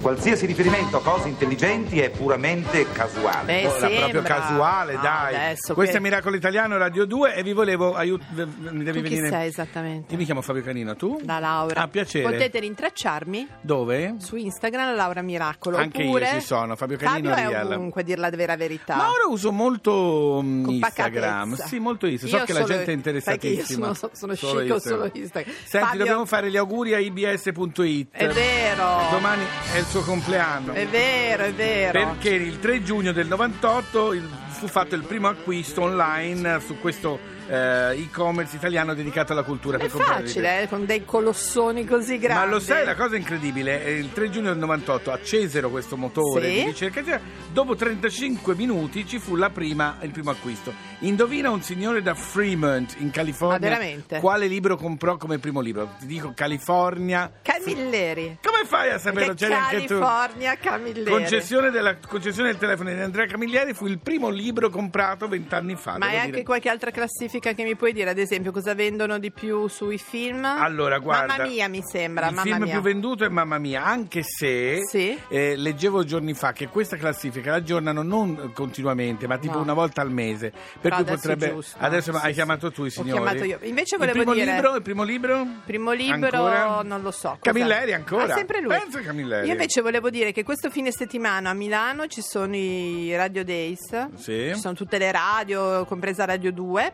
[0.00, 3.44] Qualsiasi riferimento a cose intelligenti è puramente casuale.
[3.62, 4.22] Beh, proprio sembra.
[4.22, 5.34] casuale, No, dai.
[5.56, 8.46] Questo que- è Miracolo Italiano Radio 2 e vi volevo aiutare.
[8.70, 9.28] Mi devi Tu chi venire.
[9.30, 10.12] sei esattamente?
[10.12, 11.18] Io mi chiamo Fabio Canino, tu?
[11.22, 11.82] Da Laura.
[11.82, 12.24] Ah, piacere.
[12.30, 14.16] Potete rintracciarmi Dove?
[14.18, 15.76] su Instagram Laura Miracolo.
[15.78, 16.28] Anche io oppure...
[16.34, 17.72] ci sono, Fabio Canino Fabio è Real.
[17.72, 18.96] ovunque, dir la vera verità.
[18.96, 21.50] Ma ora uso molto mm, Con Instagram.
[21.50, 21.66] pacatezza.
[21.68, 22.46] Sì, molto Instagram.
[22.46, 23.94] So Io che la gente è sai che io interessatissima.
[23.94, 24.98] sono- sono Solo chic, Instagram.
[25.08, 25.54] solo Instagram.
[25.64, 28.08] Senti, Fabio- dobbiamo fare gli auguri a ibs.it.
[28.12, 29.05] È vero.
[29.10, 30.72] Domani è il suo compleanno.
[30.72, 31.92] È vero, è vero.
[31.92, 37.18] Perché il 3 giugno del 98 il- fu fatto il primo acquisto online su questo
[37.48, 39.78] eh, e-commerce italiano dedicato alla cultura.
[39.78, 42.44] È facile, eh, con dei colossoni così grandi.
[42.44, 46.48] Ma lo sai, la cosa incredibile, è il 3 giugno del 98 accesero questo motore
[46.48, 46.54] Sì.
[46.54, 47.22] di ricerca, eccetera.
[47.52, 50.72] dopo 35 minuti ci fu la prima, il primo acquisto.
[51.00, 54.18] Indovina un signore da Fremont, in California, veramente?
[54.20, 55.94] quale libro comprò come primo libro?
[56.00, 57.30] Ti dico California.
[57.42, 58.38] Camilleri.
[58.42, 59.34] Come fai a saperlo?
[59.34, 59.98] C'eri anche tu.
[59.98, 61.10] California, Camilleri.
[61.10, 65.98] Concessione, della, concessione del telefono di Andrea Camilleri fu il primo libro comprato vent'anni fa.
[65.98, 66.42] Ma hai anche dire.
[66.42, 68.10] qualche altra classifica che mi puoi dire?
[68.10, 70.44] Ad esempio, cosa vendono di più sui film?
[70.44, 71.36] Allora, guarda.
[71.36, 72.28] Mamma mia, mi sembra.
[72.28, 72.72] Il mamma film mia.
[72.72, 75.18] più venduto è Mamma Mia, anche se Sì.
[75.28, 79.62] eh, leggevo giorni fa che questa classifica la aggiornano non continuamente, ma tipo No.
[79.62, 80.50] una volta al mese.
[80.50, 81.54] Per Però cui adesso potrebbe.
[81.54, 81.76] giusto.
[81.80, 82.32] Adesso Sì, hai sì.
[82.34, 83.10] chiamato tu i Ho signori.
[83.12, 83.58] chiamato io.
[83.62, 85.46] Invece il volevo primo dire- libro, il primo libro?
[85.64, 86.82] Primo libro Ancora?
[86.82, 87.38] non lo so.
[87.40, 88.32] Camilleri ancora?
[88.32, 88.76] Ah, sempre lui.
[88.78, 89.46] Pensa Camilleri.
[89.46, 94.08] Io invece volevo dire che questo fine settimana a Milano ci sono i Radio Days.
[94.16, 94.50] Sì.
[94.54, 96.92] Ci sono tutte le radio, compresa Radio 2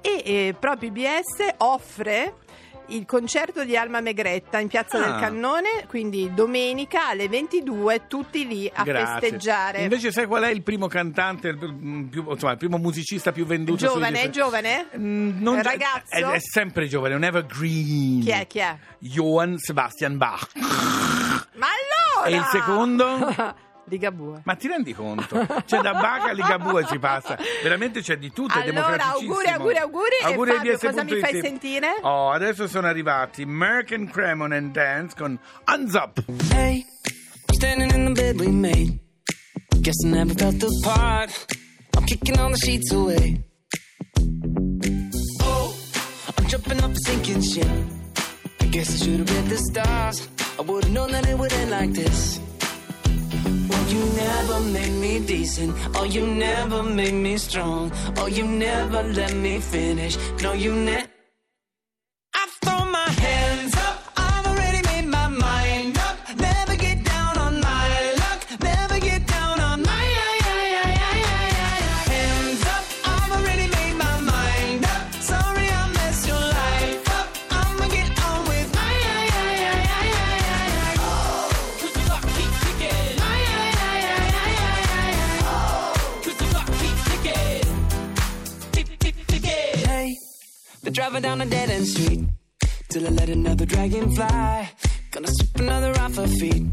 [0.00, 2.34] e eh, proprio IBS offre
[2.90, 5.02] il concerto di Alma Megretta in Piazza Ah.
[5.10, 9.20] del Cannone, quindi domenica alle 22 tutti lì a Grazie.
[9.28, 9.82] festeggiare.
[9.82, 13.44] Invece sai qual è il primo cantante, il, mm, più- insomma, il primo musicista più
[13.44, 14.32] venduto giovane, YouTube?
[14.32, 14.86] giovane?
[14.96, 16.14] Mm, non- Ragazzo?
[16.14, 18.20] È, è sempre giovane, è un evergreen.
[18.22, 18.46] Chi è?
[18.46, 18.74] Chi è?
[19.00, 20.48] Johann Sebastian Bach.
[20.56, 22.26] Ma allora!
[22.30, 23.34] E il secondo?
[23.88, 24.40] Ligabue.
[24.44, 25.46] Ma ti rendi conto?
[25.66, 27.36] C'è da Bach a Ligabue si passa.
[27.62, 29.32] Veramente c'è di tutto, è Allora, democraticissimo.
[29.32, 30.16] auguri, auguri, auguri.
[30.22, 31.96] E Auguri a Fabio, cosa mi fai sentire?
[32.02, 36.22] Oh, adesso sono arrivati Merck and Cremon and Dance con Hands Up.
[36.52, 36.84] Hey,
[37.54, 38.98] standing in the bed we made.
[39.80, 41.46] Guess I never felt the part.
[41.96, 43.42] I'm kicking all the sheets away.
[45.42, 45.74] Oh,
[46.36, 47.68] I'm jumping up a sinking ship.
[48.60, 50.28] I guess I should have read the stars.
[50.58, 52.40] I would have known that it would end like this.
[53.88, 55.74] You never made me decent.
[55.94, 57.90] Oh, you never made me strong.
[58.18, 60.18] Oh, you never let me finish.
[60.42, 61.17] No, you never.
[91.20, 92.20] Driving down a dead end street
[92.88, 94.70] till I let another dragon fly.
[95.10, 96.66] Gonna slip another off her feet.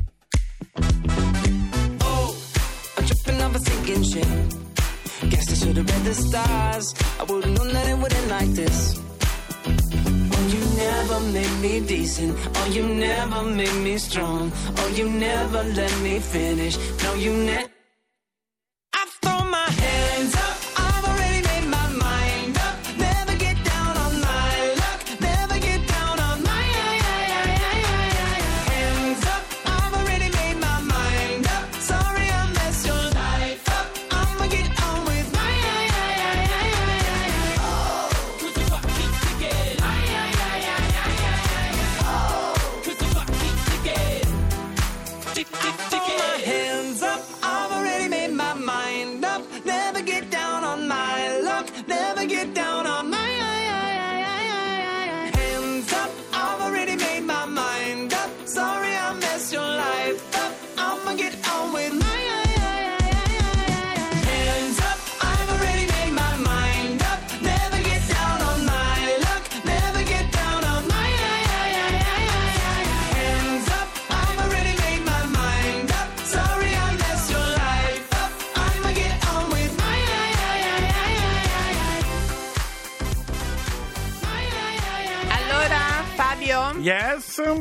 [2.01, 2.37] Oh,
[2.97, 4.27] I'm tripping off a sinking ship.
[5.29, 6.93] Guess I should have read the stars.
[7.19, 8.99] I would've known that it would end like this.
[10.33, 12.37] Oh, you never made me decent.
[12.55, 14.51] Oh, you never made me strong.
[14.77, 16.77] Oh, you never let me finish.
[17.03, 17.74] No, you never.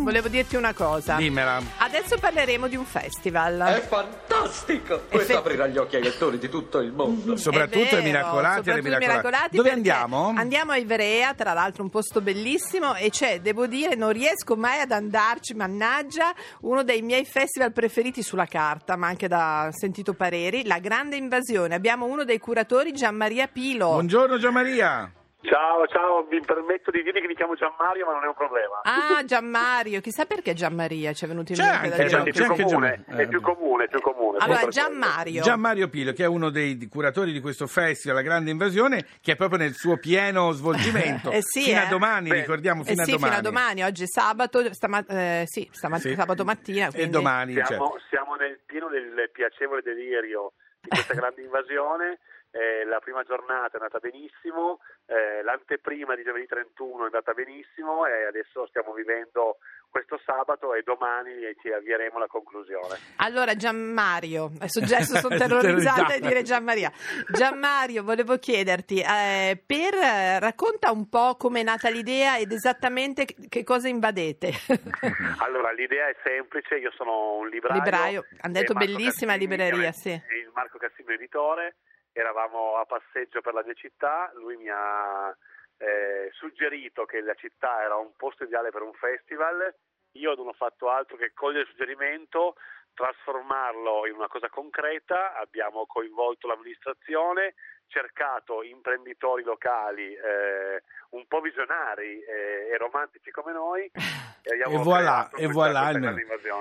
[0.02, 1.16] Volevo dirti una cosa.
[1.16, 1.61] Dimmela.
[1.78, 3.58] Adesso parleremo di un festival.
[3.61, 5.02] È fantastico!
[5.08, 7.37] Questo Effe- aprirà gli occhi ai lettori di tutto il mondo.
[7.37, 9.56] Soprattutto ai miracolati e alle miracolate.
[9.56, 10.32] Dove andiamo?
[10.37, 14.81] Andiamo a Ivrea, tra l'altro un posto bellissimo e c'è, devo dire, non riesco mai
[14.81, 20.67] ad andarci, mannaggia, uno dei miei festival preferiti sulla carta, ma anche da sentito pareri,
[20.67, 21.75] La Grande Invasione.
[21.75, 23.88] Abbiamo uno dei curatori, Gianmaria Pilo.
[23.88, 25.10] Buongiorno Gianmaria.
[25.46, 28.81] Ciao, ciao, mi permetto di dire che mi chiamo Gianmario, ma non è un problema.
[28.82, 32.44] Ah, Gianmario, chissà perché Gianmaria ci è venuto in C'è mente anche da c'è più
[32.44, 33.25] anche comune, Gianmario.
[33.25, 34.38] è più comune, è più comune.
[34.38, 34.67] Allora.
[34.69, 35.43] Gianmario.
[35.43, 39.37] Gianmario Pilo, che è uno dei curatori di questo festival, La Grande Invasione, che è
[39.37, 41.31] proprio nel suo pieno svolgimento.
[41.35, 41.85] Eh sì, fino eh.
[41.85, 43.35] a domani, Beh, ricordiamo, Eh fino sì, a domani.
[43.35, 46.14] fino a domani, oggi è sabato, stama- eh, sì, stama- Sì.
[46.14, 46.87] sabato mattina.
[46.87, 48.00] E quindi- domani, Siamo, certo.
[48.08, 52.19] siamo nel pieno del piacevole delirio di questa grande invasione.
[52.54, 58.06] Eh, la prima giornata è andata benissimo, eh, l'anteprima di giovedì 31 è andata benissimo
[58.06, 59.58] e adesso stiamo vivendo
[59.90, 62.96] questo sabato e domani ci avvieremo alla conclusione.
[63.16, 66.92] Allora Gianmario, adesso già sono terrorizzata di dire Gianmaria.
[67.28, 73.24] Gianmario, volevo chiederti, eh, per eh, racconta un po' come è nata l'idea ed esattamente
[73.24, 74.52] che- cosa invadete.
[75.44, 77.82] Allora, l'idea è semplice, io sono un libraio.
[77.82, 80.10] Libraio, hanno detto bellissima Cassini, libreria, sì.
[80.10, 81.76] Il Marco Cassino editore,
[82.14, 85.37] eravamo a passeggio per la mia città, lui mi ha
[85.78, 89.75] eh, suggerito che la città era un posto ideale per un festival,
[90.12, 92.55] io non ho fatto altro che cogliere il suggerimento,
[92.94, 97.55] trasformarlo in una cosa concreta, abbiamo coinvolto l'amministrazione,
[97.88, 103.90] cercato imprenditori locali eh, un po' visionari eh, e romantici come noi
[104.46, 105.91] e, voilà, e voilà.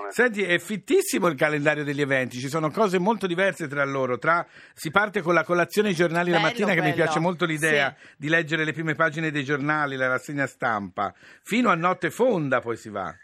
[0.08, 4.16] Senti, è fittissimo il calendario degli eventi, ci sono cose molto diverse tra loro.
[4.16, 7.44] Tra, si parte con la colazione ai giornali la Bello mattina, che mi piace molto
[7.44, 12.60] l'idea di leggere le prime pagine dei giornali, la rassegna stampa, fino a notte fonda
[12.60, 13.14] poi si va.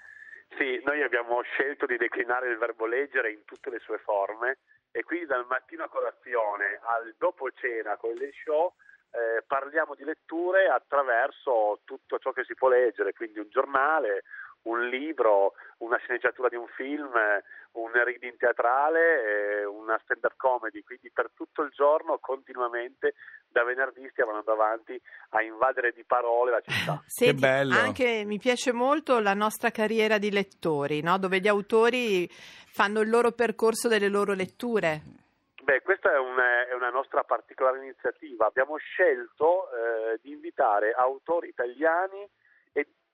[0.59, 4.59] Sì, noi abbiamo scelto di declinare il verbo leggere in tutte le sue forme
[4.91, 8.75] e quindi dal mattino a colazione al dopo cena con le show
[9.11, 14.23] eh, parliamo di letture attraverso tutto ciò che si può leggere, quindi un giornale,
[14.63, 17.13] un libro, una sceneggiatura di un film,
[17.73, 23.15] un reading teatrale, una stand-up comedy, quindi per tutto il giorno continuamente
[23.49, 27.03] da venerdì stiamo andando avanti a invadere di parole la città.
[27.07, 27.75] Senti, bello.
[27.75, 31.19] Anche mi piace molto la nostra carriera di lettori, no?
[31.19, 35.03] dove gli autori fanno il loro percorso delle loro letture.
[35.63, 38.47] Beh, questa è, un- è una nostra particolare iniziativa.
[38.47, 42.29] Abbiamo scelto eh, di invitare autori italiani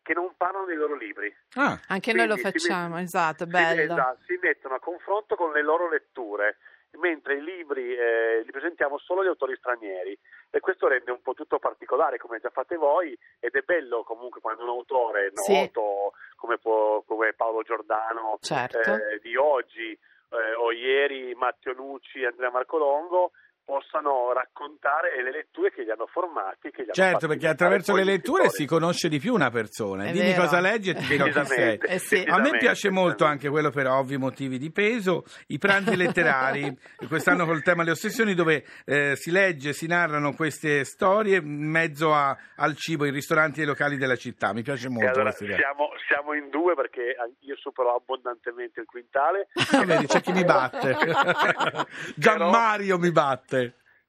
[0.06, 1.35] che non parlano dei loro libri.
[1.56, 3.82] Ah, Anche noi lo Quindi si facciamo, met- esatto, si- bello.
[3.82, 6.58] esatto, si mettono a confronto con le loro letture,
[6.93, 10.17] mentre i libri eh, li presentiamo solo agli autori stranieri
[10.49, 14.41] e questo rende un po' tutto particolare come già fate voi ed è bello comunque
[14.41, 15.58] quando un autore Sì.
[15.61, 18.79] noto come, può- come Paolo Giordano Certo.
[18.79, 23.32] eh, di oggi eh, o ieri Matteo Nucci e Andrea Marcolongo
[23.67, 26.71] possano raccontare le letture che li hanno formati.
[26.71, 30.05] Che li hanno certo, perché attraverso le letture si conosce di più una persona.
[30.05, 30.43] È Dimmi vero.
[30.43, 31.77] cosa leggi e ti dirò chi sei.
[31.83, 32.25] Eh sì.
[32.27, 36.79] A me piace molto anche quello per ovvi motivi di peso, i pranzi letterari,
[37.09, 42.15] quest'anno col tema Le ossessioni dove eh, si legge, si narrano queste storie in mezzo
[42.15, 44.53] a- al cibo, in ristoranti e ai locali della città.
[44.53, 49.49] Mi piace E molto allora siamo, siamo in due perché io supero abbondantemente il quintale.
[49.73, 50.97] Ah, vedi, c'è chi mi batte.
[52.15, 53.56] Gianmario mi batte.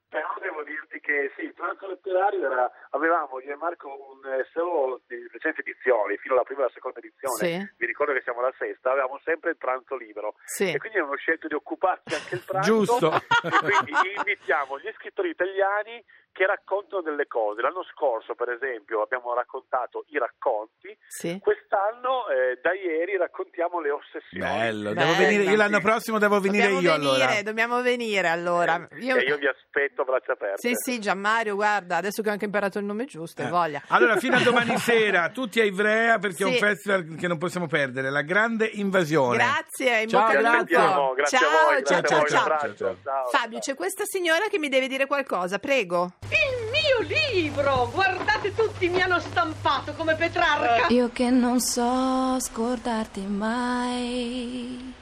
[0.08, 4.46] Però devo dirti che sì, il pranzo letterario era, avevamo io e Marco un, eh,
[4.52, 7.74] solo di recenti edizioni, fino alla prima e alla seconda edizione, Sì.
[7.78, 10.72] vi ricordo che siamo alla sesta, avevamo sempre il pranzo libero Sì.
[10.72, 13.12] e quindi abbiamo scelto di occuparci anche il pranzo Giusto.
[13.14, 17.60] e quindi invitiamo gli scrittori italiani che raccontano delle cose.
[17.62, 21.36] L'anno scorso, per esempio, abbiamo raccontato i racconti, Sì.
[21.40, 24.44] quest'anno eh, da ieri raccontiamo le ossessioni.
[24.44, 24.94] Bello, Bello.
[24.94, 27.42] devo venire, io l'anno prossimo devo venire Dobbiamo io venire, allora.
[27.42, 28.86] dobbiamo venire allora.
[29.00, 30.60] Io- E io vi aspetto a braccia aperte.
[30.68, 33.82] Sì, sì, Gianmario, guarda, adesso che ho anche imparato il nome giusto, hai voglia.
[33.88, 36.58] Allora, fino a domani sera, tutti a Ivrea perché è un Sì.
[36.58, 39.36] festival che non possiamo perdere, la grande invasione.
[39.36, 40.42] Grazie, in Ciao, grazie.
[40.42, 42.96] grazie ciao, a voi, ciao, grazie a voi, ciao, ciao.
[43.02, 43.28] ciao.
[43.30, 46.12] Fabio, c'è questa signora che mi deve dire qualcosa, prego.
[46.30, 47.90] Il mio libro!
[47.92, 50.86] Guardate tutti, mi hanno stampato come Petrarca!
[50.88, 54.94] Io che non so scordarti mai.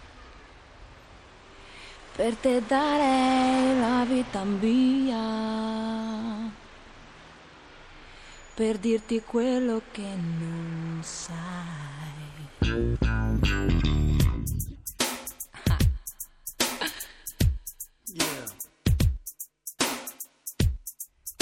[2.16, 5.75] Per te darei la vita mia.
[8.56, 11.44] Per dirti quello che non sai.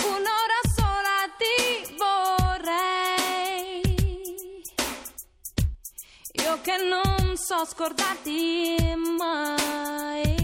[0.02, 2.34] Un'ora sola ti vorrei
[7.36, 8.76] so scordarti
[9.18, 10.34] mai.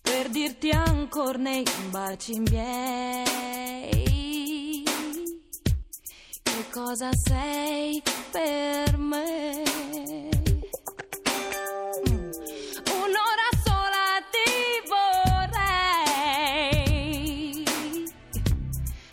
[0.00, 3.61] Per dirti ancora nei baci miei.
[6.70, 9.62] Cosa sei per me?
[12.08, 12.30] Mm.
[13.02, 14.50] Un'ora sola ti
[16.46, 17.64] vorrei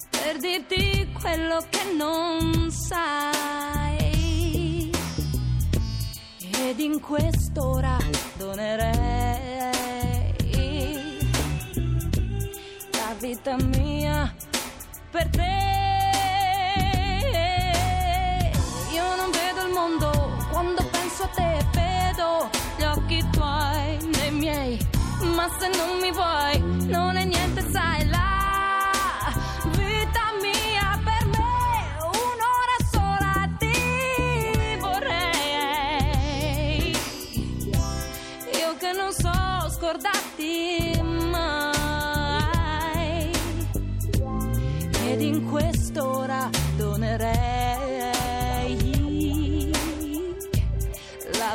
[0.10, 3.30] per dirti quello che non sai
[6.64, 7.98] ed in quest'ora
[8.38, 9.72] donerei
[12.92, 14.34] la vita mia
[15.12, 15.79] per te
[19.90, 24.88] mondo quando penso a te vedo gli occhi tuoi nei miei.
[25.36, 27.39] Ma se non mi vuoi non è niente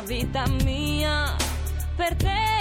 [0.05, 1.35] vita mia
[1.97, 2.54] per te.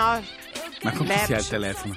[0.00, 0.24] No.
[0.82, 1.96] Ma con chi si ha il telefono?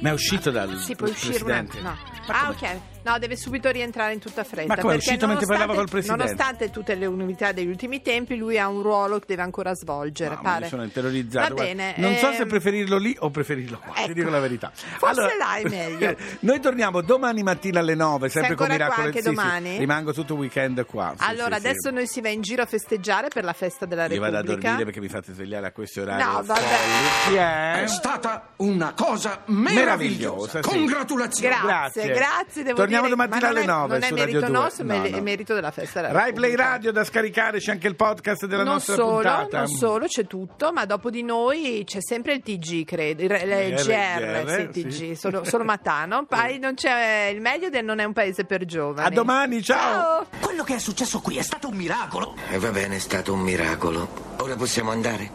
[0.00, 1.82] Ma è uscito dal Si può uscire un attimo.
[1.88, 1.96] No.
[2.26, 2.91] Ah, ok.
[3.04, 4.74] No, deve subito rientrare in tutta fretta.
[4.74, 6.24] Ma come, è perché uscito mentre parlava nonostante- col presidente?
[6.32, 10.34] Nonostante tutte le novità degli ultimi tempi, lui ha un ruolo che deve ancora svolgere.
[10.36, 10.62] Mamma, pare.
[10.64, 11.48] io sono terrorizzato.
[11.48, 11.62] Va guarda.
[11.62, 11.94] bene.
[11.96, 14.12] Non so se ehm, preferirlo lì o preferirlo qua, ti ecco.
[14.12, 14.70] dico la verità.
[14.74, 16.16] Forse là è meglio.
[16.40, 19.78] Noi torniamo domani mattina alle 9, sempre con qua Miracolo anche sì, sì, domani?
[19.78, 21.14] rimango tutto il weekend qua.
[21.18, 21.66] sì, Allora, sì, sì.
[21.68, 24.40] adesso noi si va in giro a festeggiare per la festa della Io vado a
[24.40, 24.60] Repubblica.
[24.68, 26.22] dormire perché mi fate svegliare a questi orari.
[26.22, 27.80] No, vabbè.
[27.82, 27.86] è?
[27.86, 29.80] Stata una cosa meravigliosa.
[29.80, 30.68] Meravigliosa, sì.
[30.68, 31.54] Congratulazioni.
[31.54, 32.12] Grazie, Grazie.
[32.12, 32.62] grazie.
[32.62, 34.58] devo Torniamo dire, domattina ma non alle è- 9 Non è su merito Radio 2.
[34.62, 35.20] nostro, ma No, è no.
[35.22, 36.54] merito della festa della Rai Play.
[36.54, 39.58] Radio da scaricare, c'è anche il podcast della non nostra solo, puntata.
[39.58, 43.52] non solo, c'è tutto, ma dopo di noi c'è sempre il TG, credo, il, il
[43.52, 45.14] Eh, GR, GR, sì, TG, sì.
[45.14, 46.24] solo, solo Matano.
[46.28, 49.06] Poi non c'è il meglio del non è un paese per giovani.
[49.06, 49.80] A domani, ciao.
[49.92, 50.26] Ciao.
[50.40, 52.34] Quello che è successo qui è stato un miracolo.
[52.50, 54.08] E va bene, è stato un miracolo.
[54.38, 55.32] Ora possiamo andare?